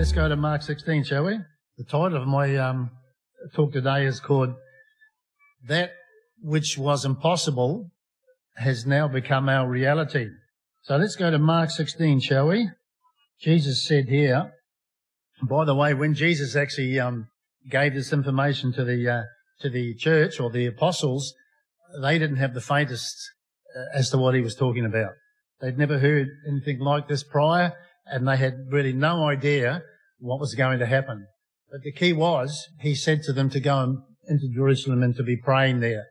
Let's 0.00 0.12
go 0.12 0.30
to 0.30 0.34
Mark 0.34 0.62
16, 0.62 1.04
shall 1.04 1.26
we? 1.26 1.38
The 1.76 1.84
title 1.84 2.16
of 2.16 2.26
my 2.26 2.56
um, 2.56 2.90
talk 3.54 3.74
today 3.74 4.06
is 4.06 4.18
called 4.18 4.54
That 5.68 5.92
Which 6.40 6.78
Was 6.78 7.04
Impossible 7.04 7.90
Has 8.56 8.86
Now 8.86 9.08
Become 9.08 9.50
Our 9.50 9.68
Reality. 9.68 10.28
So 10.84 10.96
let's 10.96 11.16
go 11.16 11.30
to 11.30 11.38
Mark 11.38 11.68
16, 11.68 12.20
shall 12.20 12.48
we? 12.48 12.70
Jesus 13.42 13.84
said 13.86 14.06
here, 14.08 14.50
by 15.42 15.66
the 15.66 15.74
way, 15.74 15.92
when 15.92 16.14
Jesus 16.14 16.56
actually 16.56 16.98
um, 16.98 17.28
gave 17.70 17.92
this 17.92 18.10
information 18.10 18.72
to 18.72 18.84
the 18.84 19.06
uh, 19.06 19.22
to 19.60 19.68
the 19.68 19.94
church 19.96 20.40
or 20.40 20.48
the 20.48 20.64
apostles, 20.64 21.34
they 22.00 22.18
didn't 22.18 22.38
have 22.38 22.54
the 22.54 22.62
faintest 22.62 23.14
uh, 23.76 23.98
as 23.98 24.08
to 24.12 24.16
what 24.16 24.34
he 24.34 24.40
was 24.40 24.54
talking 24.54 24.86
about. 24.86 25.10
They'd 25.60 25.76
never 25.76 25.98
heard 25.98 26.28
anything 26.48 26.78
like 26.78 27.06
this 27.06 27.22
prior, 27.22 27.74
and 28.06 28.26
they 28.26 28.36
had 28.36 28.66
really 28.70 28.92
no 28.92 29.28
idea 29.28 29.82
what 30.18 30.40
was 30.40 30.54
going 30.54 30.78
to 30.78 30.86
happen. 30.86 31.26
But 31.70 31.82
the 31.82 31.92
key 31.92 32.12
was, 32.12 32.68
he 32.80 32.94
said 32.94 33.22
to 33.22 33.32
them 33.32 33.50
to 33.50 33.60
go 33.60 34.02
into 34.28 34.48
Jerusalem 34.54 35.02
and 35.02 35.14
to 35.16 35.22
be 35.22 35.36
praying 35.36 35.80
there. 35.80 36.06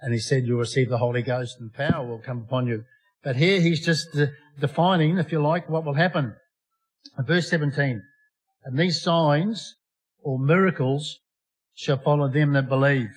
And 0.00 0.12
he 0.12 0.18
said, 0.18 0.44
you'll 0.46 0.58
receive 0.58 0.88
the 0.88 0.98
Holy 0.98 1.22
Ghost 1.22 1.56
and 1.60 1.72
power 1.72 2.06
will 2.06 2.18
come 2.18 2.40
upon 2.40 2.66
you. 2.66 2.84
But 3.22 3.36
here 3.36 3.60
he's 3.60 3.84
just 3.84 4.12
de- 4.12 4.32
defining, 4.58 5.18
if 5.18 5.30
you 5.30 5.40
like, 5.40 5.68
what 5.68 5.84
will 5.84 5.94
happen. 5.94 6.34
Verse 7.18 7.48
17. 7.50 8.02
And 8.64 8.78
these 8.78 9.02
signs 9.02 9.76
or 10.22 10.38
miracles 10.38 11.20
shall 11.74 11.98
follow 11.98 12.28
them 12.28 12.52
that 12.54 12.68
believe. 12.68 13.10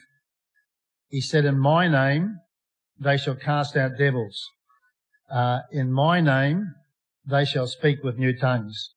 He 1.09 1.21
said, 1.21 1.45
in 1.45 1.57
my 1.57 1.87
name 1.87 2.39
they 2.99 3.17
shall 3.17 3.35
cast 3.35 3.75
out 3.75 3.97
devils. 3.97 4.49
Uh, 5.29 5.59
in 5.71 5.91
my 5.91 6.21
name 6.21 6.73
they 7.27 7.45
shall 7.45 7.67
speak 7.67 8.03
with 8.03 8.17
new 8.17 8.37
tongues. 8.37 8.91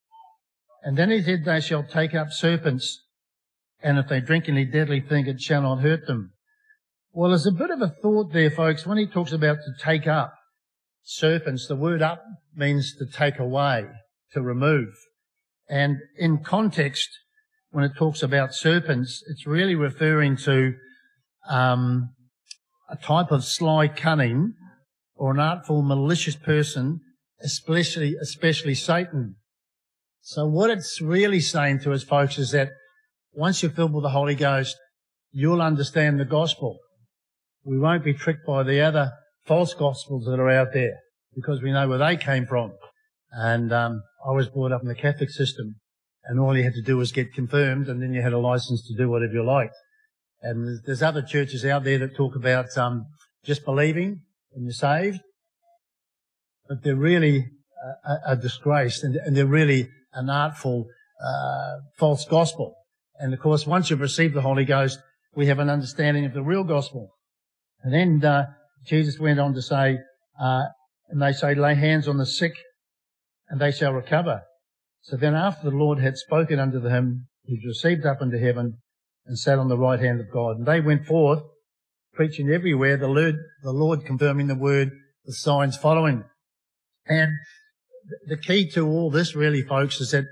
And 0.83 0.97
then 0.97 1.11
he 1.11 1.23
said, 1.23 1.45
they 1.45 1.61
shall 1.61 1.83
take 1.83 2.15
up 2.15 2.29
serpents, 2.31 3.05
and 3.83 3.99
if 3.99 4.09
they 4.09 4.21
drink 4.21 4.49
any 4.49 4.65
deadly 4.65 5.01
thing, 5.01 5.27
it 5.27 5.41
shall 5.41 5.63
not 5.63 5.81
hurt 5.81 6.07
them. 6.07 6.33
Well, 7.13 7.31
there's 7.31 7.47
a 7.47 7.53
bit 7.53 7.71
of 7.71 7.83
a 7.83 7.95
thought 8.03 8.33
there, 8.33 8.51
folks, 8.51 8.87
when 8.87 8.99
he 8.99 9.07
talks 9.07 9.33
about 9.33 9.57
to 9.57 9.85
take 9.85 10.07
up 10.07 10.35
serpents, 11.03 11.67
the 11.67 11.77
word 11.77 12.03
up 12.03 12.23
means 12.55 12.95
to 12.97 13.07
take 13.07 13.39
away, 13.39 13.87
to 14.33 14.43
remove. 14.43 14.95
And 15.69 15.97
in 16.17 16.45
context, 16.45 17.09
when 17.71 17.85
it 17.85 17.97
talks 17.97 18.23
about 18.23 18.55
serpents, 18.55 19.23
it's 19.29 19.47
really 19.47 19.75
referring 19.75 20.37
to 20.39 20.75
um, 21.49 22.15
a 22.89 22.97
type 22.97 23.31
of 23.31 23.45
sly 23.45 23.89
cunning 23.89 24.55
or 25.15 25.33
an 25.33 25.41
artful, 25.41 25.83
malicious 25.83 26.37
person, 26.37 27.01
especially 27.41 28.15
especially 28.21 28.75
Satan. 28.75 29.37
So 30.21 30.47
what 30.47 30.71
it's 30.71 31.01
really 31.01 31.41
saying 31.41 31.81
to 31.81 31.93
us, 31.93 32.03
folks, 32.03 32.39
is 32.39 32.51
that 32.51 32.71
once 33.33 33.63
you're 33.63 33.73
filled 33.73 33.95
with 33.95 34.03
the 34.03 34.11
Holy 34.11 34.35
Ghost, 34.35 34.77
you'll 35.31 35.63
understand 35.63 36.19
the 36.19 36.25
gospel. 36.25 36.79
We 37.65 37.79
won't 37.79 38.05
be 38.05 38.15
tricked 38.15 38.47
by 38.47 38.63
the 38.63 38.81
other 38.81 39.13
false 39.47 39.75
gospels 39.75 40.27
that 40.27 40.41
are 40.41 40.51
out 40.51 40.73
there 40.73 40.99
because 41.35 41.63
we 41.63 41.73
know 41.73 41.89
where 41.89 41.99
they 41.99 42.17
came 42.17 42.47
from. 42.47 42.73
And 43.33 43.73
um, 43.73 44.03
I 44.27 44.33
was 44.33 44.49
brought 44.49 44.73
up 44.73 44.83
in 44.83 44.89
the 44.89 44.95
Catholic 44.95 45.31
system, 45.31 45.77
and 46.25 46.41
all 46.41 46.57
you 46.57 46.65
had 46.65 46.75
to 46.75 46.83
do 46.83 46.97
was 46.97 47.13
get 47.13 47.33
confirmed, 47.33 47.89
and 47.89 48.03
then 48.03 48.13
you 48.13 48.23
had 48.23 48.33
a 48.33 48.39
license 48.39 48.87
to 48.89 48.95
do 48.97 49.09
whatever 49.09 49.35
you 49.35 49.45
liked. 49.45 49.75
And 50.43 50.81
there's 50.85 51.03
other 51.03 51.23
churches 51.23 51.65
out 51.65 51.85
there 51.85 51.99
that 51.99 52.17
talk 52.17 52.37
about 52.37 52.77
um, 52.77 53.07
just 53.45 53.65
believing 53.65 54.23
and 54.55 54.65
you're 54.65 54.73
saved, 54.73 55.21
but 56.69 56.83
they're 56.83 56.97
really 56.97 57.47
a, 58.05 58.33
a 58.33 58.37
disgrace, 58.37 59.03
and, 59.03 59.17
and, 59.17 59.37
they're 59.37 59.47
really 59.47 59.89
an 60.13 60.29
artful 60.29 60.87
uh, 61.25 61.79
false 61.99 62.25
gospel. 62.25 62.75
And 63.19 63.33
of 63.33 63.41
course, 63.41 63.67
once 63.67 63.91
you've 63.91 64.01
received 64.01 64.35
the 64.35 64.43
Holy 64.43 64.65
Ghost, 64.65 64.99
we 65.35 65.47
have 65.47 65.59
an 65.59 65.71
understanding 65.71 66.25
of 66.25 66.35
the 66.35 66.43
real 66.43 66.65
gospel. 66.65 67.15
And 67.83 67.93
then 67.93 68.29
uh, 68.29 68.47
Jesus 68.85 69.19
went 69.19 69.41
on 69.41 69.55
to 69.55 69.63
say, 69.63 69.99
uh, 70.41 70.65
and 71.09 71.23
they 71.23 71.33
say, 71.33 71.55
lay 71.55 71.75
hands 71.75 72.09
on 72.09 72.19
the 72.19 72.27
sick, 72.27 72.53
and 73.49 73.61
they 73.61 73.73
shall 73.73 73.93
recover. 73.93 74.43
So 75.03 75.17
then 75.17 75.35
after 75.35 75.71
the 75.71 75.77
Lord 75.77 75.99
had 76.01 76.17
spoken 76.17 76.59
unto 76.59 76.81
him, 76.81 77.29
he 77.45 77.55
was 77.55 77.83
received 77.83 78.05
up 78.05 78.21
into 78.21 78.39
heaven 78.39 78.79
and 79.27 79.39
sat 79.39 79.59
on 79.59 79.69
the 79.69 79.79
right 79.79 80.01
hand 80.01 80.21
of 80.21 80.31
God. 80.31 80.59
And 80.59 80.67
they 80.67 80.81
went 80.81 81.07
forth, 81.07 81.43
preaching 82.13 82.51
everywhere, 82.51 82.97
the 82.97 83.09
Lord, 83.09 83.37
the 83.63 83.73
Lord 83.73 84.05
confirming 84.05 84.49
the 84.49 84.55
word, 84.55 84.91
the 85.25 85.33
signs 85.33 85.77
following. 85.77 86.25
And 87.09 87.33
the 88.27 88.37
key 88.37 88.69
to 88.71 88.87
all 88.87 89.11
this 89.11 89.35
really, 89.35 89.63
folks, 89.63 90.01
is 90.01 90.11
that 90.13 90.25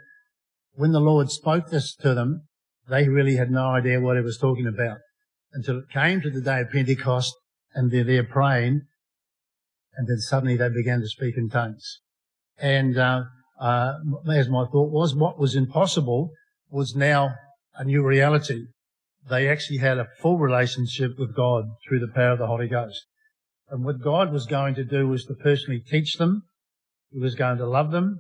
when 0.75 0.93
the 0.93 1.01
Lord 1.01 1.31
spoke 1.31 1.71
this 1.71 1.95
to 1.97 2.15
them, 2.15 2.43
they 2.89 3.09
really 3.09 3.37
had 3.37 3.51
no 3.51 3.67
idea 3.71 4.01
what 4.01 4.17
he 4.17 4.23
was 4.23 4.39
talking 4.39 4.67
about 4.67 4.99
until 5.53 5.79
it 5.79 5.91
came 5.91 6.21
to 6.21 6.31
the 6.31 6.41
day 6.41 6.61
of 6.61 6.71
Pentecost 6.71 7.35
and 7.75 7.91
they're 7.91 8.05
there 8.05 8.25
praying 8.25 8.83
and 9.97 10.07
then 10.07 10.19
suddenly 10.19 10.57
they 10.57 10.69
began 10.69 11.01
to 11.01 11.09
speak 11.09 11.37
in 11.37 11.49
tongues. 11.49 12.01
And, 12.59 12.99
uh, 12.99 13.25
uh, 13.59 13.95
as 14.31 14.49
my 14.49 14.67
thought 14.67 14.93
was, 14.93 15.15
what 15.15 15.39
was 15.39 15.57
impossible 15.57 16.31
was 16.71 16.95
now 16.95 17.35
a 17.75 17.85
new 17.85 18.05
reality. 18.05 18.67
They 19.29 19.49
actually 19.49 19.79
had 19.79 19.99
a 19.99 20.09
full 20.21 20.39
relationship 20.39 21.19
with 21.19 21.35
God 21.35 21.65
through 21.87 22.01
the 22.01 22.13
power 22.15 22.33
of 22.33 22.39
the 22.39 22.47
Holy 22.47 22.69
Ghost. 22.69 23.07
And 23.71 23.85
what 23.85 24.03
God 24.03 24.33
was 24.33 24.47
going 24.47 24.75
to 24.75 24.85
do 24.85 25.09
was 25.09 25.25
to 25.25 25.35
personally 25.35 25.81
teach 25.81 26.19
them 26.19 26.43
he 27.11 27.21
was 27.21 27.35
going 27.35 27.59
to 27.59 27.67
love 27.67 27.91
them. 27.91 28.19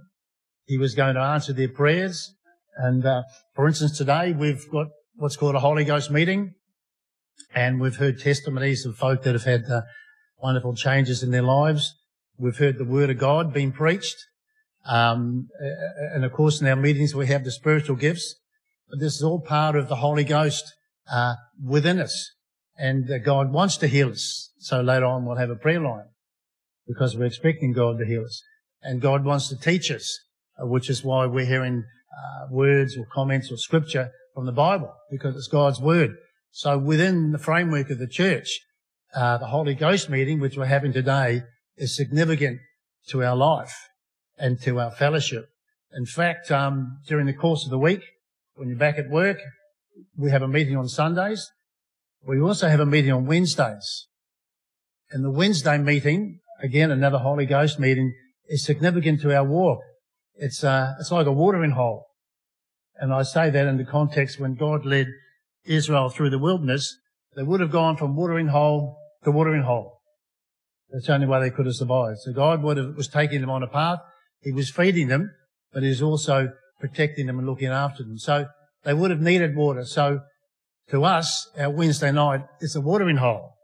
He 0.64 0.78
was 0.78 0.94
going 0.94 1.14
to 1.14 1.20
answer 1.20 1.52
their 1.52 1.68
prayers. 1.68 2.34
And 2.76 3.04
uh, 3.04 3.22
for 3.54 3.66
instance, 3.66 3.96
today 3.96 4.32
we've 4.32 4.68
got 4.70 4.88
what's 5.14 5.36
called 5.36 5.54
a 5.54 5.60
Holy 5.60 5.84
Ghost 5.84 6.10
meeting, 6.10 6.54
and 7.54 7.80
we've 7.80 7.96
heard 7.96 8.20
testimonies 8.20 8.84
of 8.84 8.96
folk 8.96 9.22
that 9.22 9.32
have 9.32 9.44
had 9.44 9.64
uh, 9.70 9.82
wonderful 10.38 10.74
changes 10.74 11.22
in 11.22 11.30
their 11.30 11.42
lives. 11.42 11.94
We've 12.36 12.56
heard 12.56 12.78
the 12.78 12.84
Word 12.84 13.08
of 13.08 13.18
God 13.18 13.54
being 13.54 13.72
preached, 13.72 14.16
um, 14.84 15.48
and 16.14 16.24
of 16.24 16.32
course 16.32 16.60
in 16.60 16.66
our 16.66 16.76
meetings 16.76 17.14
we 17.14 17.28
have 17.28 17.44
the 17.44 17.50
spiritual 17.50 17.96
gifts. 17.96 18.34
But 18.90 19.00
this 19.00 19.14
is 19.14 19.22
all 19.22 19.40
part 19.40 19.74
of 19.74 19.88
the 19.88 19.96
Holy 19.96 20.24
Ghost 20.24 20.64
uh, 21.10 21.34
within 21.64 21.98
us, 21.98 22.34
and 22.76 23.10
uh, 23.10 23.18
God 23.18 23.52
wants 23.52 23.78
to 23.78 23.86
heal 23.86 24.10
us. 24.10 24.52
So 24.58 24.82
later 24.82 25.06
on 25.06 25.24
we'll 25.24 25.36
have 25.36 25.50
a 25.50 25.56
prayer 25.56 25.80
line 25.80 26.08
because 26.86 27.16
we're 27.16 27.24
expecting 27.24 27.72
God 27.72 27.98
to 27.98 28.04
heal 28.04 28.24
us 28.24 28.42
and 28.86 29.00
God 29.00 29.24
wants 29.24 29.48
to 29.48 29.56
teach 29.56 29.90
us, 29.90 30.18
uh, 30.62 30.66
which 30.66 30.88
is 30.88 31.02
why 31.02 31.26
we're 31.26 31.44
hearing 31.44 31.84
uh, 32.16 32.46
words 32.50 32.96
or 32.96 33.04
comments 33.12 33.50
or 33.50 33.56
scripture 33.56 34.10
from 34.32 34.46
the 34.46 34.52
Bible 34.52 34.94
because 35.10 35.34
it's 35.34 35.48
God's 35.48 35.80
word. 35.80 36.12
So 36.52 36.78
within 36.78 37.32
the 37.32 37.38
framework 37.38 37.90
of 37.90 37.98
the 37.98 38.06
church, 38.06 38.48
uh, 39.14 39.38
the 39.38 39.48
Holy 39.48 39.74
Ghost 39.74 40.08
meeting, 40.08 40.38
which 40.38 40.56
we're 40.56 40.66
having 40.66 40.92
today, 40.92 41.42
is 41.76 41.96
significant 41.96 42.60
to 43.08 43.24
our 43.24 43.34
life 43.34 43.74
and 44.38 44.60
to 44.62 44.78
our 44.78 44.92
fellowship. 44.92 45.46
In 45.92 46.06
fact, 46.06 46.50
um, 46.52 46.98
during 47.08 47.26
the 47.26 47.32
course 47.32 47.64
of 47.64 47.70
the 47.70 47.78
week, 47.78 48.02
when 48.54 48.68
you're 48.68 48.78
back 48.78 48.98
at 48.98 49.10
work, 49.10 49.38
we 50.16 50.30
have 50.30 50.42
a 50.42 50.48
meeting 50.48 50.76
on 50.76 50.88
Sundays. 50.88 51.50
We 52.24 52.40
also 52.40 52.68
have 52.68 52.80
a 52.80 52.86
meeting 52.86 53.12
on 53.12 53.26
Wednesdays. 53.26 54.06
And 55.10 55.24
the 55.24 55.30
Wednesday 55.30 55.76
meeting, 55.78 56.38
again, 56.62 56.90
another 56.90 57.18
Holy 57.18 57.46
Ghost 57.46 57.80
meeting, 57.80 58.14
is 58.48 58.64
significant 58.64 59.20
to 59.22 59.34
our 59.34 59.44
walk. 59.44 59.80
It's, 60.34 60.62
uh, 60.62 60.94
it's 61.00 61.10
like 61.10 61.26
a 61.26 61.32
watering 61.32 61.72
hole. 61.72 62.06
And 62.98 63.12
I 63.12 63.22
say 63.22 63.50
that 63.50 63.66
in 63.66 63.76
the 63.76 63.84
context 63.84 64.40
when 64.40 64.54
God 64.54 64.86
led 64.86 65.06
Israel 65.64 66.08
through 66.08 66.30
the 66.30 66.38
wilderness, 66.38 66.96
they 67.34 67.42
would 67.42 67.60
have 67.60 67.70
gone 67.70 67.96
from 67.96 68.16
watering 68.16 68.48
hole 68.48 68.98
to 69.24 69.30
watering 69.30 69.62
hole. 69.62 70.00
That's 70.90 71.06
the 71.06 71.14
only 71.14 71.26
way 71.26 71.40
they 71.40 71.50
could 71.50 71.66
have 71.66 71.74
survived. 71.74 72.18
So 72.20 72.32
God 72.32 72.62
would 72.62 72.76
have, 72.76 72.96
was 72.96 73.08
taking 73.08 73.40
them 73.40 73.50
on 73.50 73.62
a 73.62 73.66
path. 73.66 73.98
He 74.40 74.52
was 74.52 74.70
feeding 74.70 75.08
them, 75.08 75.30
but 75.72 75.82
He 75.82 75.88
was 75.88 76.02
also 76.02 76.52
protecting 76.80 77.26
them 77.26 77.38
and 77.38 77.46
looking 77.46 77.68
after 77.68 78.02
them. 78.02 78.18
So 78.18 78.46
they 78.84 78.94
would 78.94 79.10
have 79.10 79.20
needed 79.20 79.56
water. 79.56 79.84
So 79.84 80.20
to 80.90 81.04
us, 81.04 81.50
our 81.58 81.70
Wednesday 81.70 82.12
night 82.12 82.42
is 82.60 82.76
a 82.76 82.80
watering 82.80 83.16
hole. 83.16 83.54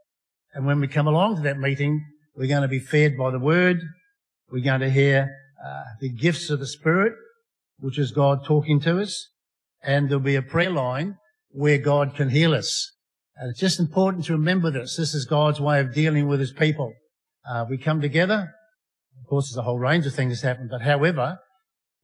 And 0.54 0.66
when 0.66 0.80
we 0.80 0.88
come 0.88 1.06
along 1.06 1.36
to 1.36 1.42
that 1.42 1.58
meeting, 1.58 2.04
we're 2.34 2.48
going 2.48 2.62
to 2.62 2.68
be 2.68 2.80
fed 2.80 3.16
by 3.16 3.30
the 3.30 3.38
word, 3.38 3.80
we're 4.52 4.62
going 4.62 4.80
to 4.82 4.90
hear 4.90 5.34
uh, 5.64 5.82
the 5.98 6.10
gifts 6.10 6.50
of 6.50 6.60
the 6.60 6.66
Spirit, 6.66 7.14
which 7.78 7.98
is 7.98 8.12
God 8.12 8.44
talking 8.44 8.80
to 8.80 9.00
us, 9.00 9.30
and 9.82 10.08
there'll 10.08 10.22
be 10.22 10.36
a 10.36 10.42
prayer 10.42 10.70
line 10.70 11.16
where 11.48 11.78
God 11.78 12.14
can 12.14 12.28
heal 12.28 12.54
us. 12.54 12.92
And 13.34 13.50
it's 13.50 13.60
just 13.60 13.80
important 13.80 14.26
to 14.26 14.32
remember 14.32 14.70
this. 14.70 14.96
This 14.96 15.14
is 15.14 15.24
God's 15.24 15.58
way 15.58 15.80
of 15.80 15.94
dealing 15.94 16.28
with 16.28 16.38
His 16.38 16.52
people. 16.52 16.92
Uh, 17.48 17.64
we 17.68 17.78
come 17.78 18.02
together. 18.02 18.52
Of 19.22 19.26
course, 19.26 19.48
there's 19.48 19.56
a 19.58 19.62
whole 19.62 19.78
range 19.78 20.06
of 20.06 20.14
things 20.14 20.42
that 20.42 20.46
happen, 20.46 20.68
but 20.70 20.82
however, 20.82 21.38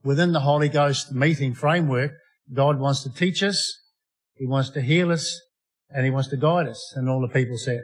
within 0.03 0.33
the 0.33 0.41
Holy 0.41 0.71
Ghost 0.71 1.13
meeting 1.13 1.55
framework, 1.55 2.13
God 2.55 2.79
wants 2.79 3.03
to 3.03 3.13
teach 3.13 3.43
us, 3.43 3.79
He 4.33 4.47
wants 4.47 4.71
to 4.71 4.81
heal 4.81 5.13
us, 5.13 5.39
and 5.91 6.07
He 6.07 6.11
wants 6.11 6.31
to 6.31 6.39
guide 6.39 6.67
us. 6.67 6.95
And 6.97 7.11
all 7.11 7.21
the 7.21 7.29
people 7.29 7.59
said. 7.59 7.83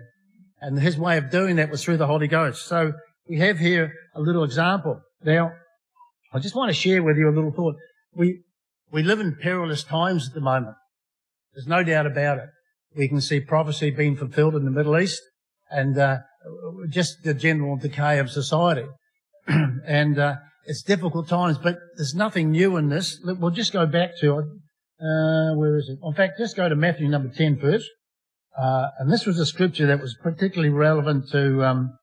And 0.62 0.78
His 0.78 0.96
way 0.96 1.18
of 1.18 1.30
doing 1.30 1.56
that 1.56 1.70
was 1.70 1.84
through 1.84 1.98
the 1.98 2.06
Holy 2.06 2.28
Ghost. 2.28 2.66
So 2.66 2.94
we 3.28 3.38
have 3.38 3.58
here 3.58 3.92
a 4.14 4.20
little 4.20 4.44
example. 4.44 5.00
Now, 5.22 5.52
I 6.32 6.38
just 6.38 6.54
want 6.54 6.70
to 6.70 6.74
share 6.74 7.02
with 7.02 7.16
you 7.16 7.28
a 7.28 7.34
little 7.34 7.52
thought. 7.52 7.76
We, 8.14 8.42
We 8.90 9.02
live 9.02 9.20
in 9.20 9.36
perilous 9.36 9.82
times 9.82 10.28
at 10.28 10.34
the 10.34 10.40
moment. 10.40 10.76
There's 11.54 11.66
no 11.66 11.82
doubt 11.82 12.06
about 12.06 12.38
it. 12.38 12.48
We 12.96 13.08
can 13.08 13.20
see 13.20 13.40
prophecy 13.40 13.90
being 13.90 14.16
fulfilled 14.16 14.54
in 14.54 14.64
the 14.64 14.70
Middle 14.70 14.98
East 14.98 15.22
and 15.70 15.98
uh, 15.98 16.18
just 16.88 17.22
the 17.24 17.34
general 17.34 17.76
decay 17.76 18.18
of 18.18 18.30
society. 18.30 18.86
and 19.46 20.18
uh, 20.18 20.36
it's 20.66 20.82
difficult 20.82 21.28
times, 21.28 21.58
but 21.58 21.78
there's 21.96 22.14
nothing 22.14 22.50
new 22.50 22.76
in 22.76 22.88
this. 22.88 23.20
We'll 23.24 23.50
just 23.50 23.72
go 23.72 23.86
back 23.86 24.10
to, 24.20 24.36
uh, 24.36 25.54
where 25.54 25.76
is 25.76 25.88
it? 25.88 25.98
In 26.06 26.14
fact, 26.14 26.38
just 26.38 26.56
go 26.56 26.68
to 26.68 26.76
Matthew 26.76 27.08
number 27.08 27.32
10 27.34 27.58
first. 27.58 27.88
Uh, 28.56 28.88
and 28.98 29.12
this 29.12 29.26
was 29.26 29.38
a 29.38 29.46
scripture 29.46 29.86
that 29.86 30.00
was 30.00 30.16
particularly 30.22 30.72
relevant 30.72 31.30
to, 31.32 31.64
um, 31.64 31.98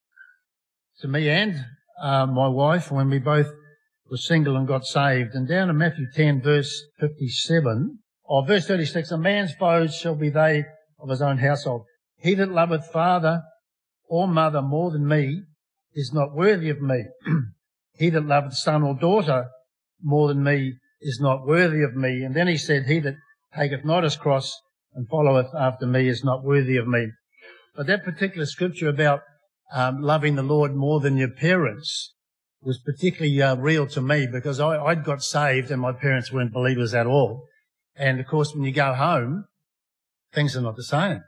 to 1.02 1.08
me 1.08 1.30
and 1.30 1.66
uh, 2.02 2.26
my 2.26 2.48
wife 2.48 2.92
when 2.92 3.10
we 3.10 3.20
both 3.20 3.52
were 4.10 4.18
single 4.18 4.56
and 4.56 4.68
got 4.68 4.86
saved. 4.86 5.34
And 5.34 5.48
down 5.48 5.70
in 5.70 5.78
Matthew 5.78 6.06
10 6.14 6.42
verse 6.42 6.84
57, 7.00 8.00
or 8.24 8.46
verse 8.46 8.68
36, 8.68 9.12
a 9.12 9.18
man's 9.18 9.54
foes 9.54 9.96
shall 9.96 10.16
be 10.16 10.30
they 10.30 10.64
of 11.00 11.10
his 11.10 11.22
own 11.22 11.38
household. 11.38 11.84
He 12.18 12.36
that 12.36 12.52
loveth 12.52 12.92
father 12.92 13.42
or 14.08 14.28
mother 14.28 14.62
more 14.62 14.92
than 14.92 15.08
me 15.08 15.42
is 15.94 16.12
not 16.14 16.36
worthy 16.36 16.70
of 16.70 16.82
me. 16.82 17.06
he 17.98 18.10
that 18.10 18.26
loveth 18.26 18.54
son 18.54 18.84
or 18.84 18.94
daughter 18.94 19.48
more 20.02 20.28
than 20.28 20.44
me 20.44 20.74
is 21.02 21.20
not 21.20 21.46
worthy 21.46 21.82
of 21.82 21.96
me. 21.96 22.24
And 22.24 22.36
then 22.36 22.48
he 22.48 22.58
said, 22.58 22.86
he 22.86 23.00
that 23.00 23.16
taketh 23.56 23.84
not 23.84 24.04
his 24.04 24.18
cross 24.18 24.56
and 24.94 25.08
followeth 25.10 25.54
after 25.58 25.88
me 25.88 26.08
is 26.08 26.24
not 26.24 26.44
worthy 26.44 26.78
of 26.78 26.88
me. 26.88 27.08
But 27.76 27.88
that 27.88 28.04
particular 28.04 28.46
scripture 28.46 28.90
about 28.90 29.22
um, 29.74 30.02
loving 30.02 30.36
the 30.36 30.44
Lord 30.44 30.76
more 30.76 31.00
than 31.00 31.18
your 31.18 31.30
parents 31.30 32.14
was 32.62 32.80
particularly 32.80 33.42
uh, 33.42 33.56
real 33.56 33.88
to 33.88 34.02
me 34.02 34.28
because 34.32 34.60
I, 34.60 34.78
I'd 34.78 35.04
got 35.04 35.24
saved 35.24 35.72
and 35.72 35.82
my 35.82 35.92
parents 35.92 36.32
weren't 36.32 36.54
believers 36.54 36.94
at 36.94 37.08
all. 37.08 37.48
And 37.96 38.20
of 38.20 38.28
course, 38.28 38.54
when 38.54 38.64
you 38.64 38.72
go 38.72 38.94
home, 38.94 39.46
things 40.34 40.56
are 40.56 40.62
not 40.62 40.76
the 40.76 40.84
same. 40.84 41.22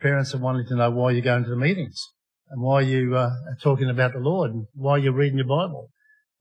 Parents 0.00 0.34
are 0.34 0.38
wanting 0.38 0.66
to 0.68 0.76
know 0.76 0.90
why 0.90 1.12
you're 1.12 1.22
going 1.22 1.44
to 1.44 1.50
the 1.50 1.56
meetings 1.56 2.08
and 2.50 2.60
why 2.60 2.80
you 2.80 3.16
uh, 3.16 3.30
are 3.46 3.56
talking 3.62 3.88
about 3.88 4.12
the 4.12 4.18
Lord 4.18 4.52
and 4.52 4.66
why 4.74 4.98
you're 4.98 5.12
reading 5.12 5.38
your 5.38 5.46
Bible. 5.46 5.90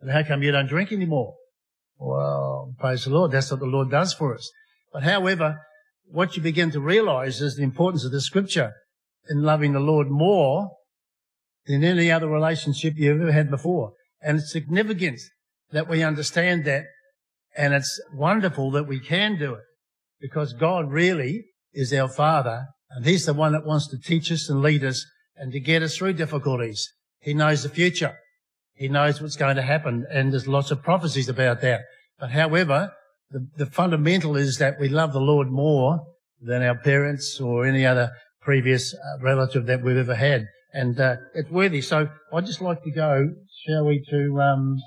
And 0.01 0.11
how 0.11 0.23
come 0.23 0.43
you 0.43 0.51
don't 0.51 0.67
drink 0.67 0.91
anymore? 0.91 1.35
Well, 1.97 2.73
praise 2.79 3.05
the 3.05 3.11
Lord. 3.11 3.31
That's 3.31 3.51
what 3.51 3.59
the 3.59 3.65
Lord 3.65 3.91
does 3.91 4.13
for 4.13 4.35
us. 4.35 4.51
But 4.91 5.03
however, 5.03 5.61
what 6.05 6.35
you 6.35 6.41
begin 6.41 6.71
to 6.71 6.81
realize 6.81 7.39
is 7.41 7.55
the 7.55 7.63
importance 7.63 8.03
of 8.03 8.11
the 8.11 8.19
scripture 8.19 8.73
in 9.29 9.43
loving 9.43 9.73
the 9.73 9.79
Lord 9.79 10.09
more 10.09 10.71
than 11.65 11.83
any 11.83 12.11
other 12.11 12.27
relationship 12.27 12.93
you've 12.97 13.21
ever 13.21 13.31
had 13.31 13.49
before. 13.49 13.93
And 14.21 14.39
it's 14.39 14.51
significant 14.51 15.19
that 15.71 15.87
we 15.87 16.03
understand 16.03 16.65
that. 16.65 16.85
And 17.55 17.73
it's 17.73 17.99
wonderful 18.13 18.71
that 18.71 18.87
we 18.87 18.99
can 18.99 19.37
do 19.37 19.53
it 19.55 19.63
because 20.19 20.53
God 20.53 20.89
really 20.89 21.45
is 21.73 21.93
our 21.93 22.07
Father 22.07 22.67
and 22.91 23.05
He's 23.05 23.25
the 23.25 23.33
one 23.33 23.53
that 23.53 23.65
wants 23.65 23.87
to 23.87 23.99
teach 23.99 24.31
us 24.31 24.49
and 24.49 24.61
lead 24.61 24.83
us 24.83 25.05
and 25.35 25.51
to 25.51 25.59
get 25.59 25.81
us 25.81 25.97
through 25.97 26.13
difficulties. 26.13 26.91
He 27.19 27.33
knows 27.33 27.63
the 27.63 27.69
future. 27.69 28.17
He 28.73 28.87
knows 28.87 29.21
what's 29.21 29.35
going 29.35 29.55
to 29.57 29.61
happen 29.61 30.05
and 30.11 30.31
there's 30.31 30.47
lots 30.47 30.71
of 30.71 30.83
prophecies 30.83 31.29
about 31.29 31.61
that. 31.61 31.81
But 32.19 32.31
however, 32.31 32.91
the, 33.29 33.47
the 33.57 33.65
fundamental 33.65 34.35
is 34.35 34.57
that 34.57 34.79
we 34.79 34.89
love 34.89 35.13
the 35.13 35.19
Lord 35.19 35.49
more 35.49 36.05
than 36.39 36.63
our 36.63 36.75
parents 36.75 37.39
or 37.39 37.65
any 37.65 37.85
other 37.85 38.11
previous 38.41 38.93
uh, 38.93 39.23
relative 39.23 39.65
that 39.67 39.83
we've 39.83 39.97
ever 39.97 40.15
had. 40.15 40.47
And 40.73 40.99
uh, 40.99 41.17
it's 41.33 41.49
worthy. 41.49 41.81
So 41.81 42.07
I'd 42.33 42.45
just 42.45 42.61
like 42.61 42.83
to 42.83 42.91
go, 42.91 43.29
shall 43.65 43.85
we, 43.85 44.03
to 44.09 44.41
um, 44.41 44.77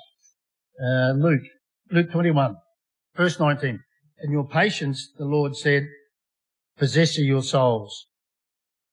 uh, 0.82 1.12
Luke, 1.12 1.42
Luke 1.90 2.10
21, 2.10 2.56
verse 3.16 3.38
19. 3.38 3.80
In 4.22 4.32
your 4.32 4.48
patience, 4.48 5.10
the 5.18 5.24
Lord 5.24 5.56
said, 5.56 5.86
possess 6.78 7.18
your 7.18 7.42
souls. 7.42 8.06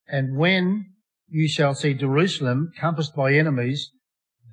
And 0.07 0.37
when 0.37 0.85
you 1.29 1.47
shall 1.47 1.73
see 1.73 1.93
Jerusalem 1.93 2.71
compassed 2.77 3.15
by 3.15 3.33
enemies, 3.33 3.89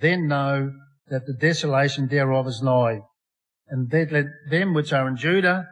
then 0.00 0.29
know 0.29 0.73
that 1.08 1.26
the 1.26 1.35
desolation 1.35 2.06
thereof 2.06 2.46
is 2.46 2.62
nigh 2.62 3.00
and 3.69 3.93
let 3.93 4.26
them 4.50 4.75
which 4.75 4.93
are 4.93 5.08
in 5.08 5.17
Judah 5.17 5.69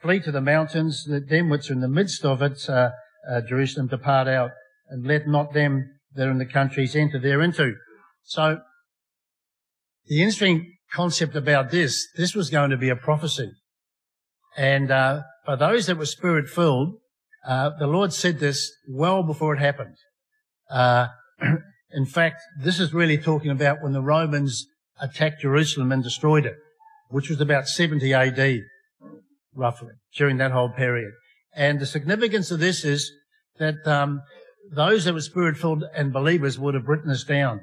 flee 0.00 0.20
to 0.20 0.32
the 0.32 0.40
mountains, 0.40 1.06
let 1.08 1.28
them 1.28 1.48
which 1.48 1.70
are 1.70 1.74
in 1.74 1.80
the 1.80 1.88
midst 1.88 2.24
of 2.24 2.42
it, 2.42 2.68
uh, 2.68 2.90
uh, 3.28 3.40
Jerusalem, 3.48 3.88
depart 3.88 4.28
out, 4.28 4.50
and 4.88 5.06
let 5.06 5.26
not 5.26 5.52
them 5.52 5.97
that 6.18 6.28
are 6.28 6.30
in 6.30 6.38
the 6.38 6.44
countries 6.44 6.94
enter 6.94 7.18
thereinto. 7.18 7.72
So, 8.24 8.58
the 10.06 10.20
interesting 10.20 10.74
concept 10.92 11.34
about 11.34 11.70
this, 11.70 12.06
this 12.16 12.34
was 12.34 12.50
going 12.50 12.70
to 12.70 12.76
be 12.76 12.90
a 12.90 12.96
prophecy. 12.96 13.50
And 14.56 14.90
uh, 14.90 15.22
for 15.46 15.56
those 15.56 15.86
that 15.86 15.96
were 15.96 16.06
spirit 16.06 16.48
filled, 16.48 16.96
uh, 17.46 17.70
the 17.78 17.86
Lord 17.86 18.12
said 18.12 18.40
this 18.40 18.70
well 18.86 19.22
before 19.22 19.54
it 19.54 19.60
happened. 19.60 19.96
Uh, 20.70 21.08
in 21.92 22.04
fact, 22.04 22.42
this 22.60 22.78
is 22.78 22.92
really 22.92 23.16
talking 23.16 23.50
about 23.50 23.82
when 23.82 23.92
the 23.92 24.02
Romans 24.02 24.66
attacked 25.00 25.40
Jerusalem 25.40 25.92
and 25.92 26.02
destroyed 26.02 26.44
it 26.44 26.56
which 27.08 27.30
was 27.30 27.40
about 27.40 27.68
70 27.68 28.12
AD, 28.12 28.62
roughly, 29.54 29.92
during 30.16 30.36
that 30.38 30.52
whole 30.52 30.68
period. 30.68 31.12
And 31.54 31.80
the 31.80 31.86
significance 31.86 32.50
of 32.50 32.60
this 32.60 32.84
is 32.84 33.10
that 33.58 33.86
um, 33.86 34.22
those 34.70 35.04
that 35.04 35.14
were 35.14 35.20
spirit-filled 35.20 35.84
and 35.94 36.12
believers 36.12 36.58
would 36.58 36.74
have 36.74 36.88
written 36.88 37.08
this 37.08 37.24
down. 37.24 37.60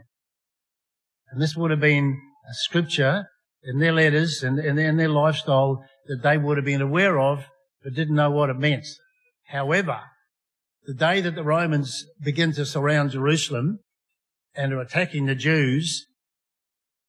And 1.32 1.42
this 1.42 1.56
would 1.56 1.72
have 1.72 1.80
been 1.80 2.20
a 2.50 2.54
scripture 2.54 3.28
in 3.64 3.80
their 3.80 3.94
letters 3.94 4.44
and 4.44 4.60
in, 4.60 4.78
in 4.78 4.98
their 4.98 5.10
lifestyle 5.10 5.84
that 6.06 6.22
they 6.24 6.38
would 6.38 6.58
have 6.58 6.66
been 6.66 6.82
aware 6.82 7.20
of, 7.20 7.46
but 7.84 7.94
didn't 7.94 8.16
know 8.16 8.32
what 8.32 8.50
it 8.50 8.58
meant. 8.58 8.86
However, 9.48 10.02
the 10.86 10.94
day 10.94 11.22
that 11.22 11.36
the 11.36 11.44
Romans 11.44 12.06
begin 12.24 12.52
to 12.54 12.66
surround 12.66 13.12
Jerusalem 13.12 13.80
and 14.56 14.74
are 14.74 14.82
attacking 14.82 15.26
the 15.26 15.36
Jews, 15.36 16.06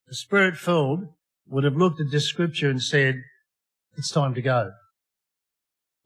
the 0.07 0.15
spirit-filled 0.15 1.05
would 1.47 1.63
have 1.63 1.75
looked 1.75 2.01
at 2.01 2.11
this 2.11 2.27
scripture 2.27 2.69
and 2.69 2.81
said, 2.81 3.15
it's 3.97 4.11
time 4.11 4.33
to 4.33 4.41
go. 4.41 4.71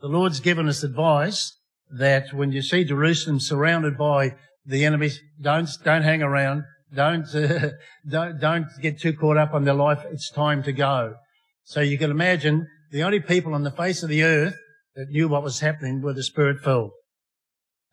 The 0.01 0.07
Lord's 0.07 0.39
given 0.39 0.67
us 0.67 0.83
advice 0.83 1.57
that 1.97 2.33
when 2.33 2.51
you 2.51 2.61
see 2.61 2.83
Jerusalem 2.83 3.39
surrounded 3.39 3.97
by 3.97 4.35
the 4.65 4.85
enemies, 4.85 5.19
don't, 5.39 5.69
don't 5.83 6.03
hang 6.03 6.21
around. 6.21 6.63
Don't, 6.93 7.33
uh, 7.33 7.71
don't, 8.09 8.39
don't 8.39 8.67
get 8.81 8.99
too 8.99 9.13
caught 9.13 9.37
up 9.37 9.53
on 9.53 9.65
their 9.65 9.73
life. 9.73 10.03
It's 10.11 10.29
time 10.31 10.63
to 10.63 10.71
go. 10.71 11.15
So 11.63 11.81
you 11.81 11.97
can 11.97 12.11
imagine 12.11 12.67
the 12.91 13.03
only 13.03 13.19
people 13.19 13.53
on 13.53 13.63
the 13.63 13.71
face 13.71 14.03
of 14.03 14.09
the 14.09 14.23
earth 14.23 14.55
that 14.95 15.09
knew 15.09 15.27
what 15.27 15.43
was 15.43 15.59
happening 15.59 16.01
were 16.01 16.13
the 16.13 16.23
spirit 16.23 16.59
filled. 16.63 16.91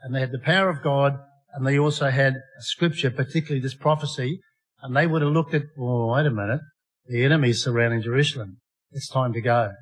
And 0.01 0.15
they 0.15 0.21
had 0.21 0.33
the 0.33 0.39
power 0.39 0.69
of 0.69 0.83
God 0.83 1.19
and 1.55 1.67
they 1.67 1.79
also 1.79 2.11
had 2.11 2.35
scripture, 2.61 3.11
particularly 3.11 3.61
this 3.61 3.75
prophecy, 3.75 4.41
and 4.83 4.95
they 4.95 5.07
would 5.07 5.23
have 5.23 5.33
looked 5.33 5.55
at, 5.55 5.63
oh, 5.79 6.13
wait 6.13 6.27
a 6.27 6.31
minute 6.31 6.61
the 7.09 7.25
enemies 7.25 7.63
surrounding 7.63 8.03
Jerusalem. 8.03 8.59
It's 8.93 9.09
time 9.09 9.33
to 9.33 9.41
go. 9.41 9.73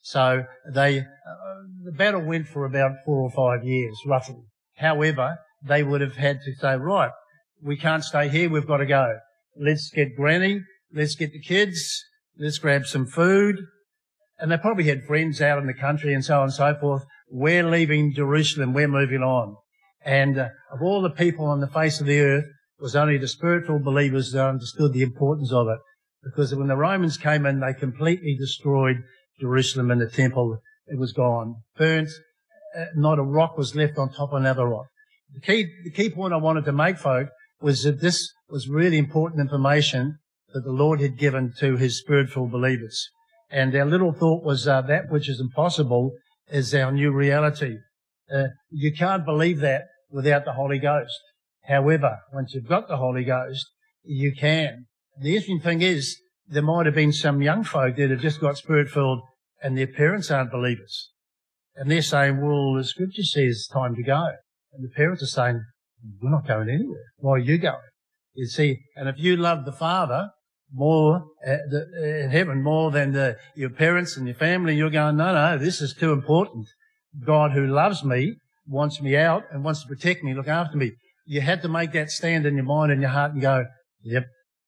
So 0.00 0.44
they, 0.72 1.00
uh, 1.00 1.04
the 1.84 1.92
battle 1.92 2.22
went 2.22 2.48
for 2.48 2.64
about 2.64 2.92
four 3.04 3.18
or 3.18 3.30
five 3.30 3.64
years, 3.64 3.98
roughly. 4.06 4.42
However, 4.76 5.38
they 5.66 5.82
would 5.82 6.00
have 6.00 6.16
had 6.16 6.40
to 6.44 6.54
say, 6.54 6.76
right, 6.76 7.10
we 7.62 7.76
can't 7.76 8.04
stay 8.04 8.28
here, 8.28 8.48
we've 8.48 8.66
got 8.66 8.78
to 8.78 8.86
go. 8.86 9.18
Let's 9.56 9.90
get 9.90 10.16
granny, 10.16 10.62
let's 10.92 11.16
get 11.16 11.32
the 11.32 11.40
kids, 11.40 12.04
let's 12.38 12.58
grab 12.58 12.86
some 12.86 13.06
food. 13.06 13.56
And 14.38 14.52
they 14.52 14.56
probably 14.56 14.84
had 14.84 15.04
friends 15.04 15.40
out 15.40 15.58
in 15.58 15.66
the 15.66 15.74
country 15.74 16.14
and 16.14 16.24
so 16.24 16.38
on 16.38 16.44
and 16.44 16.52
so 16.52 16.76
forth. 16.80 17.04
We're 17.28 17.68
leaving 17.68 18.14
Jerusalem, 18.14 18.72
we're 18.72 18.88
moving 18.88 19.22
on. 19.22 19.56
And 20.04 20.38
uh, 20.38 20.48
of 20.72 20.80
all 20.80 21.02
the 21.02 21.10
people 21.10 21.46
on 21.46 21.60
the 21.60 21.66
face 21.66 22.00
of 22.00 22.06
the 22.06 22.20
earth, 22.20 22.44
it 22.44 22.82
was 22.82 22.94
only 22.94 23.18
the 23.18 23.26
spiritual 23.26 23.80
believers 23.80 24.30
that 24.30 24.46
understood 24.46 24.92
the 24.92 25.02
importance 25.02 25.52
of 25.52 25.66
it 25.66 25.78
because 26.22 26.54
when 26.54 26.68
the 26.68 26.76
Romans 26.76 27.16
came 27.16 27.46
in, 27.46 27.60
they 27.60 27.74
completely 27.74 28.36
destroyed 28.38 28.96
Jerusalem 29.40 29.90
and 29.90 30.00
the 30.00 30.08
temple. 30.08 30.60
It 30.86 30.98
was 30.98 31.12
gone, 31.12 31.56
burnt. 31.76 32.10
Uh, 32.76 32.84
not 32.94 33.18
a 33.18 33.22
rock 33.22 33.56
was 33.56 33.74
left 33.74 33.98
on 33.98 34.10
top 34.10 34.32
of 34.32 34.40
another 34.40 34.66
rock. 34.66 34.86
The 35.34 35.40
key, 35.40 35.66
the 35.84 35.90
key 35.90 36.10
point 36.10 36.32
I 36.32 36.38
wanted 36.38 36.64
to 36.64 36.72
make, 36.72 36.98
folk, 36.98 37.28
was 37.60 37.82
that 37.82 38.00
this 38.00 38.32
was 38.48 38.68
really 38.68 38.98
important 38.98 39.40
information 39.40 40.18
that 40.54 40.64
the 40.64 40.72
Lord 40.72 41.00
had 41.00 41.18
given 41.18 41.52
to 41.58 41.76
his 41.76 41.98
spiritual 41.98 42.48
believers. 42.48 43.10
And 43.50 43.74
our 43.74 43.84
little 43.84 44.12
thought 44.12 44.44
was 44.44 44.66
uh, 44.66 44.82
that 44.82 45.10
which 45.10 45.28
is 45.28 45.40
impossible 45.40 46.12
is 46.50 46.74
our 46.74 46.92
new 46.92 47.12
reality. 47.12 47.76
Uh, 48.32 48.48
you 48.70 48.92
can't 48.92 49.24
believe 49.24 49.60
that 49.60 49.84
without 50.10 50.44
the 50.44 50.52
Holy 50.52 50.78
Ghost. 50.78 51.18
However, 51.64 52.18
once 52.32 52.54
you've 52.54 52.68
got 52.68 52.88
the 52.88 52.96
Holy 52.96 53.24
Ghost, 53.24 53.66
you 54.04 54.34
can. 54.34 54.86
The 55.20 55.30
interesting 55.36 55.60
thing 55.60 55.82
is, 55.82 56.18
there 56.48 56.62
might 56.62 56.86
have 56.86 56.94
been 56.94 57.12
some 57.12 57.42
young 57.42 57.64
folk 57.64 57.96
that 57.96 58.10
have 58.10 58.20
just 58.20 58.40
got 58.40 58.56
spirit 58.56 58.88
filled 58.88 59.20
and 59.62 59.76
their 59.76 59.86
parents 59.86 60.30
aren't 60.30 60.52
believers. 60.52 61.10
And 61.76 61.90
they're 61.90 62.02
saying, 62.02 62.40
well, 62.40 62.74
the 62.74 62.84
scripture 62.84 63.22
says 63.22 63.50
it's 63.50 63.68
time 63.68 63.94
to 63.94 64.02
go. 64.02 64.32
And 64.72 64.84
the 64.84 64.94
parents 64.94 65.22
are 65.22 65.26
saying, 65.26 65.62
we're 66.20 66.30
not 66.30 66.46
going 66.46 66.68
anywhere. 66.68 67.04
Why 67.16 67.32
are 67.32 67.38
you 67.38 67.58
going? 67.58 67.76
You 68.34 68.46
see, 68.46 68.78
and 68.96 69.08
if 69.08 69.16
you 69.18 69.36
love 69.36 69.64
the 69.64 69.72
Father 69.72 70.30
more 70.72 71.24
uh, 71.46 71.56
the, 71.70 72.22
in 72.24 72.30
heaven 72.30 72.62
more 72.62 72.90
than 72.90 73.12
the, 73.12 73.36
your 73.54 73.70
parents 73.70 74.16
and 74.16 74.26
your 74.26 74.36
family. 74.36 74.76
You're 74.76 74.90
going, 74.90 75.16
no, 75.16 75.32
no, 75.32 75.58
this 75.58 75.80
is 75.80 75.94
too 75.94 76.12
important. 76.12 76.66
God 77.24 77.52
who 77.52 77.66
loves 77.66 78.04
me 78.04 78.36
wants 78.66 79.00
me 79.00 79.16
out 79.16 79.44
and 79.50 79.64
wants 79.64 79.82
to 79.82 79.88
protect 79.88 80.22
me, 80.22 80.34
look 80.34 80.48
after 80.48 80.76
me. 80.76 80.92
You 81.24 81.40
had 81.40 81.62
to 81.62 81.68
make 81.68 81.92
that 81.92 82.10
stand 82.10 82.46
in 82.46 82.56
your 82.56 82.64
mind 82.64 82.92
and 82.92 83.00
your 83.00 83.10
heart 83.10 83.32
and 83.32 83.40
go, 83.40 83.66
yep, 84.02 84.26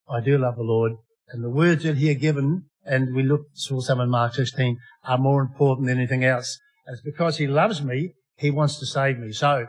I 0.09 0.21
do 0.21 0.37
love 0.37 0.55
the 0.55 0.63
Lord. 0.63 0.93
And 1.31 1.43
the 1.43 1.49
words 1.49 1.83
that 1.83 1.97
he 1.97 2.07
had 2.07 2.19
given, 2.19 2.65
and 2.85 3.15
we 3.15 3.23
looked, 3.23 3.57
saw 3.57 3.79
some 3.79 3.99
in 4.01 4.09
Mark 4.09 4.33
16, 4.35 4.77
are 5.05 5.17
more 5.17 5.41
important 5.41 5.87
than 5.87 5.97
anything 5.97 6.25
else. 6.25 6.59
It's 6.87 7.01
because 7.01 7.37
he 7.37 7.47
loves 7.47 7.81
me, 7.81 8.13
he 8.35 8.51
wants 8.51 8.79
to 8.79 8.85
save 8.85 9.17
me. 9.17 9.31
So 9.31 9.67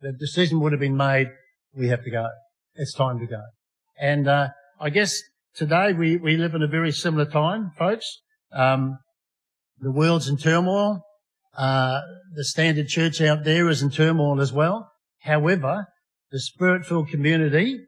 the 0.00 0.12
decision 0.12 0.60
would 0.60 0.72
have 0.72 0.80
been 0.80 0.96
made, 0.96 1.28
we 1.74 1.88
have 1.88 2.04
to 2.04 2.10
go. 2.10 2.28
It's 2.74 2.94
time 2.94 3.18
to 3.20 3.26
go. 3.26 3.42
And, 3.98 4.28
uh, 4.28 4.48
I 4.80 4.90
guess 4.90 5.20
today 5.54 5.92
we, 5.92 6.16
we 6.16 6.36
live 6.36 6.54
in 6.54 6.62
a 6.62 6.68
very 6.68 6.92
similar 6.92 7.24
time, 7.24 7.72
folks. 7.76 8.20
Um, 8.52 8.98
the 9.80 9.90
world's 9.90 10.28
in 10.28 10.36
turmoil. 10.36 11.02
Uh, 11.56 12.00
the 12.34 12.44
standard 12.44 12.86
church 12.86 13.20
out 13.20 13.44
there 13.44 13.68
is 13.68 13.82
in 13.82 13.90
turmoil 13.90 14.40
as 14.40 14.52
well. 14.52 14.92
However, 15.22 15.86
the 16.30 16.38
spirit-filled 16.38 17.08
community, 17.08 17.80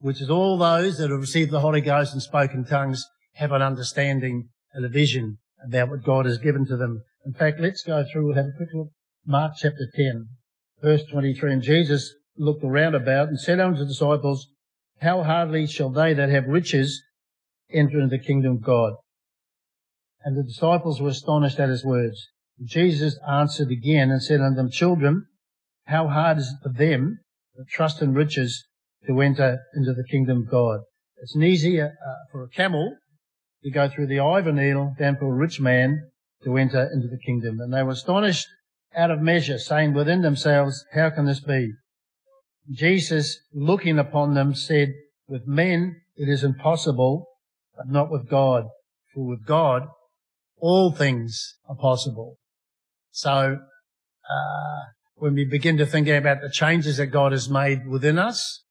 which 0.00 0.20
is 0.20 0.30
all 0.30 0.58
those 0.58 0.98
that 0.98 1.10
have 1.10 1.20
received 1.20 1.50
the 1.50 1.60
Holy 1.60 1.80
Ghost 1.80 2.12
and 2.12 2.22
spoken 2.22 2.64
tongues, 2.64 3.04
have 3.34 3.52
an 3.52 3.62
understanding 3.62 4.48
and 4.72 4.84
a 4.84 4.88
vision 4.88 5.38
about 5.64 5.90
what 5.90 6.04
God 6.04 6.26
has 6.26 6.38
given 6.38 6.66
to 6.66 6.76
them. 6.76 7.02
In 7.24 7.32
fact, 7.32 7.60
let's 7.60 7.82
go 7.82 8.04
through, 8.04 8.26
we'll 8.26 8.36
have 8.36 8.46
a 8.46 8.56
quick 8.56 8.68
look. 8.72 8.88
Mark 9.26 9.52
chapter 9.56 9.88
10, 9.94 10.28
verse 10.82 11.02
23. 11.10 11.52
And 11.52 11.62
Jesus 11.62 12.14
looked 12.36 12.64
around 12.64 12.94
about 12.94 13.28
and 13.28 13.40
said 13.40 13.60
unto 13.60 13.80
the 13.80 13.86
disciples, 13.86 14.48
How 15.00 15.22
hardly 15.22 15.66
shall 15.66 15.90
they 15.90 16.14
that 16.14 16.30
have 16.30 16.46
riches 16.46 17.02
enter 17.70 18.00
into 18.00 18.16
the 18.16 18.22
kingdom 18.22 18.52
of 18.52 18.62
God? 18.62 18.94
And 20.24 20.36
the 20.36 20.42
disciples 20.42 21.00
were 21.00 21.10
astonished 21.10 21.58
at 21.58 21.68
his 21.68 21.84
words. 21.84 22.28
Jesus 22.64 23.18
answered 23.28 23.70
again 23.70 24.10
and 24.10 24.22
said 24.22 24.40
unto 24.40 24.56
them, 24.56 24.70
Children, 24.70 25.26
how 25.86 26.08
hard 26.08 26.38
is 26.38 26.48
it 26.48 26.62
for 26.62 26.72
them 26.72 27.20
that 27.56 27.68
trust 27.68 28.02
in 28.02 28.14
riches 28.14 28.67
to 29.06 29.20
enter 29.20 29.58
into 29.74 29.92
the 29.92 30.04
kingdom 30.10 30.42
of 30.42 30.50
God? 30.50 30.80
It's 31.22 31.36
easier 31.36 31.96
uh, 32.06 32.14
for 32.30 32.42
a 32.42 32.48
camel 32.48 32.96
to 33.64 33.70
go 33.70 33.88
through 33.88 34.06
the 34.06 34.20
eye 34.20 34.38
of 34.38 34.46
a 34.46 34.52
needle 34.52 34.94
than 34.98 35.16
for 35.16 35.26
a 35.26 35.36
rich 35.36 35.60
man 35.60 36.10
to 36.44 36.56
enter 36.56 36.88
into 36.92 37.08
the 37.08 37.18
kingdom. 37.18 37.58
And 37.60 37.72
they 37.72 37.82
were 37.82 37.92
astonished 37.92 38.46
out 38.94 39.10
of 39.10 39.20
measure, 39.20 39.58
saying 39.58 39.94
within 39.94 40.22
themselves, 40.22 40.84
How 40.94 41.10
can 41.10 41.26
this 41.26 41.40
be? 41.40 41.72
Jesus, 42.70 43.38
looking 43.52 43.98
upon 43.98 44.34
them, 44.34 44.54
said, 44.54 44.92
With 45.26 45.46
men 45.46 46.00
it 46.16 46.28
is 46.28 46.44
impossible, 46.44 47.26
but 47.76 47.88
not 47.88 48.10
with 48.10 48.28
God. 48.28 48.64
For 49.14 49.26
with 49.26 49.46
God 49.46 49.88
all 50.60 50.92
things 50.92 51.54
are 51.68 51.76
possible. 51.76 52.36
So, 53.10 53.58
uh, 54.30 54.80
when 55.14 55.34
we 55.34 55.44
begin 55.44 55.76
to 55.78 55.86
think 55.86 56.08
about 56.08 56.40
the 56.40 56.50
changes 56.50 56.98
that 56.98 57.06
God 57.06 57.32
has 57.32 57.48
made 57.48 57.86
within 57.88 58.18
us, 58.18 58.64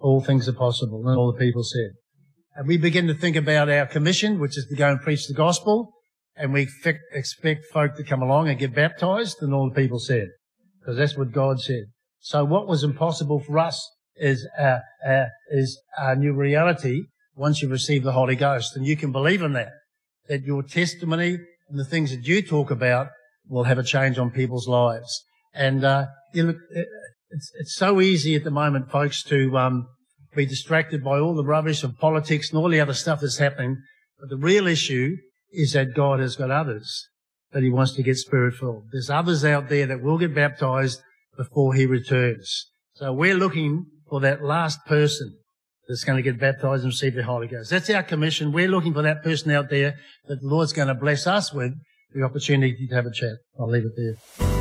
all 0.00 0.20
things 0.20 0.48
are 0.48 0.54
possible. 0.54 1.06
And 1.06 1.16
all 1.16 1.32
the 1.32 1.38
people 1.38 1.62
said. 1.62 1.90
And 2.56 2.66
we 2.66 2.76
begin 2.76 3.06
to 3.06 3.14
think 3.14 3.36
about 3.36 3.68
our 3.68 3.86
commission, 3.86 4.40
which 4.40 4.58
is 4.58 4.66
to 4.70 4.76
go 4.76 4.90
and 4.90 5.00
preach 5.00 5.26
the 5.28 5.34
gospel, 5.34 5.92
and 6.36 6.52
we 6.52 6.68
expect 7.12 7.64
folk 7.72 7.96
to 7.96 8.04
come 8.04 8.22
along 8.22 8.48
and 8.48 8.58
get 8.58 8.74
baptized, 8.74 9.36
and 9.40 9.54
all 9.54 9.68
the 9.68 9.74
people 9.74 9.98
said. 9.98 10.28
Because 10.80 10.96
that's 10.96 11.16
what 11.16 11.32
God 11.32 11.60
said. 11.60 11.84
So 12.18 12.44
what 12.44 12.66
was 12.66 12.82
impossible 12.82 13.40
for 13.40 13.58
us 13.58 13.88
is, 14.16 14.46
uh, 14.58 14.78
uh, 15.06 15.24
is 15.50 15.80
a 15.96 16.16
new 16.16 16.32
reality 16.32 17.04
once 17.34 17.62
you 17.62 17.68
receive 17.68 18.02
the 18.02 18.12
Holy 18.12 18.36
Ghost. 18.36 18.76
And 18.76 18.86
you 18.86 18.96
can 18.96 19.12
believe 19.12 19.42
in 19.42 19.52
that. 19.54 19.70
That 20.28 20.42
your 20.42 20.62
testimony 20.62 21.38
and 21.68 21.78
the 21.78 21.84
things 21.84 22.10
that 22.10 22.24
you 22.24 22.42
talk 22.42 22.70
about 22.70 23.08
will 23.48 23.64
have 23.64 23.78
a 23.78 23.82
change 23.82 24.18
on 24.18 24.30
people's 24.30 24.68
lives. 24.68 25.24
And 25.54 25.84
uh, 25.84 26.06
you 26.32 26.44
look, 26.44 26.56
it's, 27.30 27.52
it's 27.58 27.74
so 27.74 28.00
easy 28.00 28.34
at 28.34 28.44
the 28.44 28.50
moment, 28.50 28.90
folks, 28.90 29.22
to 29.24 29.56
um, 29.56 29.88
be 30.34 30.46
distracted 30.46 31.02
by 31.02 31.18
all 31.18 31.34
the 31.34 31.44
rubbish 31.44 31.82
of 31.82 31.98
politics 31.98 32.50
and 32.50 32.58
all 32.58 32.68
the 32.68 32.80
other 32.80 32.94
stuff 32.94 33.20
that's 33.20 33.38
happening. 33.38 33.78
But 34.18 34.30
the 34.30 34.36
real 34.36 34.66
issue 34.66 35.16
is 35.52 35.72
that 35.72 35.94
God 35.94 36.20
has 36.20 36.36
got 36.36 36.50
others 36.50 37.08
that 37.52 37.62
He 37.62 37.70
wants 37.70 37.94
to 37.94 38.02
get 38.02 38.16
spirit 38.16 38.54
filled. 38.54 38.84
There's 38.92 39.10
others 39.10 39.44
out 39.44 39.68
there 39.68 39.86
that 39.86 40.02
will 40.02 40.18
get 40.18 40.34
baptized 40.34 41.00
before 41.36 41.74
He 41.74 41.86
returns. 41.86 42.66
So 42.94 43.12
we're 43.12 43.34
looking 43.34 43.86
for 44.08 44.20
that 44.20 44.42
last 44.42 44.84
person 44.86 45.36
that's 45.88 46.04
going 46.04 46.16
to 46.16 46.22
get 46.22 46.38
baptized 46.38 46.84
and 46.84 46.92
receive 46.92 47.14
the 47.14 47.24
Holy 47.24 47.48
Ghost. 47.48 47.70
That's 47.70 47.90
our 47.90 48.02
commission. 48.02 48.52
We're 48.52 48.68
looking 48.68 48.92
for 48.92 49.02
that 49.02 49.22
person 49.22 49.50
out 49.50 49.70
there 49.70 49.96
that 50.26 50.40
the 50.40 50.46
Lord's 50.46 50.72
going 50.72 50.88
to 50.88 50.94
bless 50.94 51.26
us 51.26 51.52
with 51.52 51.72
the 52.14 52.22
opportunity 52.22 52.86
to 52.86 52.94
have 52.94 53.06
a 53.06 53.12
chat. 53.12 53.36
I'll 53.58 53.68
leave 53.68 53.84
it 53.84 53.92
there. 53.96 54.59